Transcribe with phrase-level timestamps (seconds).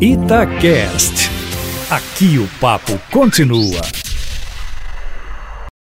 [0.00, 1.28] Itacast.
[1.90, 3.80] Aqui o papo continua.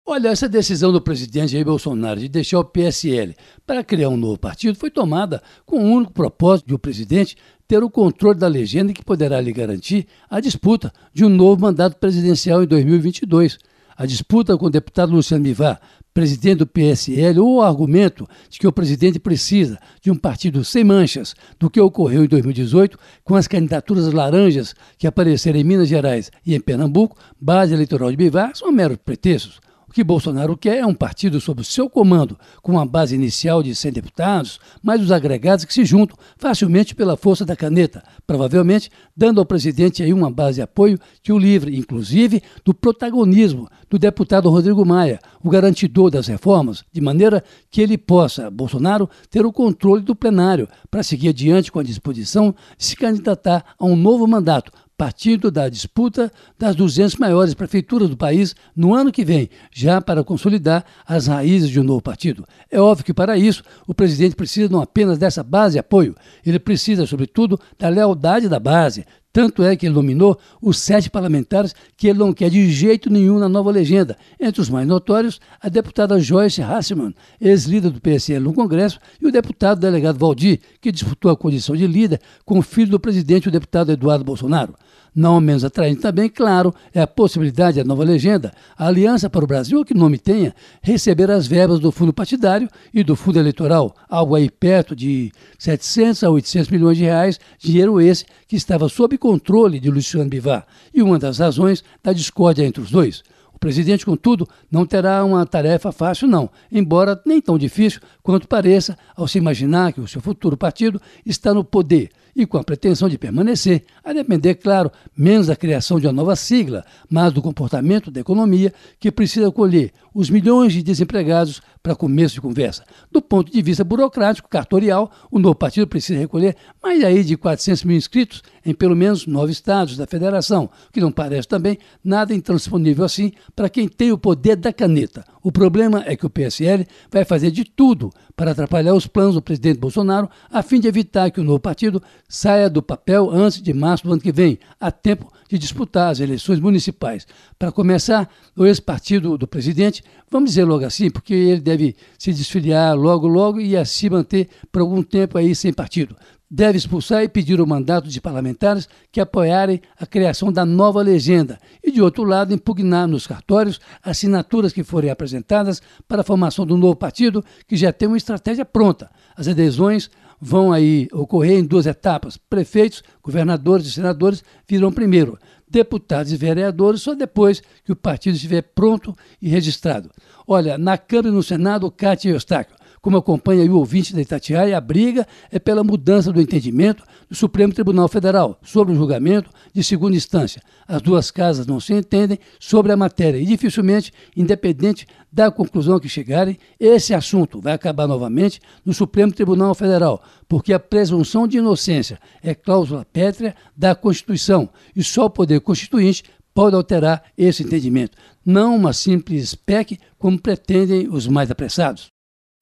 [0.03, 4.39] Olha, essa decisão do presidente Jair Bolsonaro de deixar o PSL para criar um novo
[4.39, 7.37] partido foi tomada com o único propósito de o presidente
[7.67, 11.95] ter o controle da legenda que poderá lhe garantir a disputa de um novo mandato
[11.97, 13.59] presidencial em 2022.
[14.01, 15.79] A disputa com o deputado Luciano Bivar,
[16.11, 20.83] presidente do PSL, ou o argumento de que o presidente precisa de um partido sem
[20.83, 26.31] manchas do que ocorreu em 2018 com as candidaturas laranjas que apareceram em Minas Gerais
[26.43, 29.59] e em Pernambuco, base eleitoral de Bivar, são meros pretextos.
[29.91, 33.75] O que Bolsonaro quer é um partido sob seu comando, com uma base inicial de
[33.75, 39.41] 100 deputados, mais os agregados que se juntam facilmente pela força da caneta, provavelmente dando
[39.41, 44.49] ao presidente aí uma base de apoio que o livre, inclusive, do protagonismo do deputado
[44.49, 50.03] Rodrigo Maia, o garantidor das reformas, de maneira que ele possa, Bolsonaro, ter o controle
[50.03, 54.71] do plenário para seguir adiante com a disposição de se candidatar a um novo mandato
[55.01, 60.23] partindo da disputa das 200 maiores prefeituras do país no ano que vem, já para
[60.23, 62.45] consolidar as raízes de um novo partido.
[62.69, 66.59] É óbvio que, para isso, o presidente precisa não apenas dessa base de apoio, ele
[66.59, 69.03] precisa, sobretudo, da lealdade da base,
[69.33, 73.39] tanto é que ele nominou os sete parlamentares que ele não quer de jeito nenhum
[73.39, 74.17] na nova legenda.
[74.39, 79.31] Entre os mais notórios, a deputada Joyce Hasselman, ex-líder do PSL no Congresso, e o
[79.31, 83.51] deputado delegado Valdir, que disputou a condição de líder com o filho do presidente, o
[83.51, 84.75] deputado Eduardo Bolsonaro.
[85.13, 89.47] Não menos atraente também, claro, é a possibilidade da nova legenda, a Aliança para o
[89.47, 94.35] Brasil, que nome tenha, receber as verbas do fundo partidário e do fundo eleitoral, algo
[94.35, 95.29] aí perto de
[95.59, 100.65] 700 a 800 milhões de reais, dinheiro esse que estava sob controle de Luciano Bivar,
[100.91, 103.21] e uma das razões da discórdia entre os dois.
[103.53, 108.97] O presidente, contudo, não terá uma tarefa fácil, não, embora nem tão difícil quanto pareça
[109.15, 113.09] ao se imaginar que o seu futuro partido está no poder e com a pretensão
[113.09, 118.09] de permanecer, a depender, claro, menos da criação de uma nova sigla, mas do comportamento
[118.09, 122.83] da economia que precisa colher os milhões de desempregados para começo de conversa.
[123.11, 127.83] Do ponto de vista burocrático, cartorial, o novo partido precisa recolher mais aí de 400
[127.83, 133.03] mil inscritos em pelo menos nove estados da federação, que não parece também nada intransponível
[133.03, 135.25] assim para quem tem o poder da caneta.
[135.41, 139.41] O problema é que o PSL vai fazer de tudo para atrapalhar os planos do
[139.41, 143.73] presidente Bolsonaro a fim de evitar que o novo partido saia do papel antes de
[143.73, 147.27] março do ano que vem, a tempo de disputar as eleições municipais.
[147.59, 152.95] Para começar, o ex-partido do presidente, vamos dizer logo assim, porque ele deve se desfiliar
[152.95, 156.15] logo, logo e assim manter por algum tempo aí sem partido
[156.53, 161.57] deve expulsar e pedir o mandato de parlamentares que apoiarem a criação da nova legenda
[161.81, 166.75] e, de outro lado, impugnar nos cartórios assinaturas que forem apresentadas para a formação do
[166.75, 169.09] novo partido que já tem uma estratégia pronta.
[169.33, 170.11] As adesões
[170.41, 172.35] vão aí ocorrer em duas etapas.
[172.35, 175.37] Prefeitos, governadores e senadores virão primeiro.
[175.69, 180.09] Deputados e vereadores só depois que o partido estiver pronto e registrado.
[180.47, 184.81] Olha, na Câmara e no Senado, Cátia Eustáquio como acompanha o ouvinte da Itatiaia, a
[184.81, 190.15] briga é pela mudança do entendimento do Supremo Tribunal Federal sobre o julgamento de segunda
[190.15, 190.61] instância.
[190.87, 196.07] As duas casas não se entendem sobre a matéria e dificilmente, independente da conclusão que
[196.07, 202.19] chegarem, esse assunto vai acabar novamente no Supremo Tribunal Federal, porque a presunção de inocência
[202.43, 206.23] é cláusula pétrea da Constituição e só o poder constituinte
[206.53, 212.11] pode alterar esse entendimento, não uma simples PEC como pretendem os mais apressados.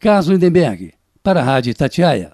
[0.01, 2.31] Carlos Lindenberg, para a Rádio Tatiaia.